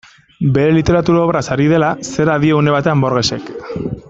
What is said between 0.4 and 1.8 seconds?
Bere literatur obraz ari